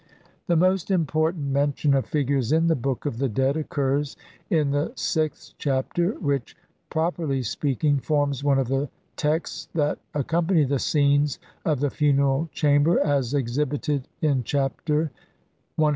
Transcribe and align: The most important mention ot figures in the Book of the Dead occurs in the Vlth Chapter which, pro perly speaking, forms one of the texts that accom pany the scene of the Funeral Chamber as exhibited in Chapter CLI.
The 0.47 0.55
most 0.55 0.89
important 0.89 1.45
mention 1.51 1.93
ot 1.93 2.07
figures 2.07 2.51
in 2.51 2.65
the 2.65 2.75
Book 2.75 3.05
of 3.05 3.19
the 3.19 3.29
Dead 3.29 3.55
occurs 3.55 4.17
in 4.49 4.71
the 4.71 4.87
Vlth 4.95 5.53
Chapter 5.59 6.13
which, 6.13 6.57
pro 6.89 7.11
perly 7.11 7.43
speaking, 7.45 7.99
forms 7.99 8.43
one 8.43 8.57
of 8.57 8.67
the 8.67 8.89
texts 9.15 9.67
that 9.75 9.99
accom 10.15 10.47
pany 10.47 10.67
the 10.67 10.79
scene 10.79 11.27
of 11.63 11.81
the 11.81 11.91
Funeral 11.91 12.49
Chamber 12.51 12.99
as 12.99 13.35
exhibited 13.35 14.07
in 14.23 14.43
Chapter 14.43 15.11
CLI. 15.77 15.89